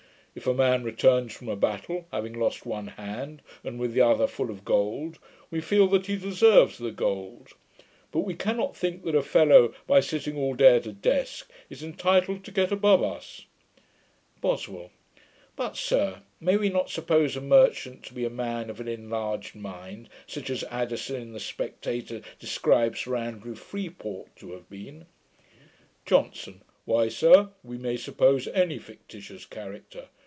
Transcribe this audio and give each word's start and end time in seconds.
If 0.33 0.47
a 0.47 0.53
man 0.53 0.85
returns 0.85 1.33
from 1.33 1.49
a 1.49 1.57
battle, 1.57 2.07
having 2.09 2.31
lost 2.39 2.65
one 2.65 2.87
hand, 2.87 3.41
and 3.65 3.77
with 3.77 3.91
the 3.93 3.99
other 3.99 4.27
full 4.27 4.49
of 4.49 4.63
gold, 4.63 5.19
we 5.49 5.59
feel 5.59 5.87
that 5.87 6.05
he 6.05 6.15
deserves 6.15 6.77
the 6.77 6.93
gold; 6.93 7.49
but 8.13 8.21
we 8.21 8.33
cannot 8.33 8.73
think 8.73 9.03
that 9.03 9.13
a 9.13 9.23
fellow, 9.23 9.73
by 9.87 9.99
sitting 9.99 10.37
all 10.37 10.53
day 10.53 10.77
at 10.77 10.85
a 10.85 10.93
desk, 10.93 11.49
is 11.69 11.83
entitled 11.83 12.45
to 12.45 12.51
get 12.51 12.71
above 12.71 13.03
us.' 13.03 13.45
BOSWELL. 14.39 14.91
'But, 15.57 15.75
sir, 15.75 16.21
may 16.39 16.55
we 16.55 16.69
not 16.69 16.89
suppose 16.89 17.35
a 17.35 17.41
merchant 17.41 18.01
to 18.03 18.13
be 18.13 18.23
a 18.23 18.29
man 18.29 18.69
of 18.69 18.79
an 18.79 18.87
enlarged 18.87 19.53
mind, 19.55 20.07
such 20.27 20.49
as 20.49 20.63
Addison 20.69 21.17
in 21.21 21.33
the 21.33 21.41
Spectator 21.41 22.21
describes 22.39 23.01
Sir 23.01 23.17
Andrew 23.17 23.53
Freeport 23.55 24.33
to 24.37 24.53
have 24.53 24.69
been?' 24.69 25.07
JOHNSON. 26.05 26.61
'Why, 26.85 27.09
sir, 27.09 27.49
we 27.65 27.77
may 27.77 27.97
suppose 27.97 28.47
any 28.47 28.79
fictitious 28.79 29.45
character. 29.45 30.07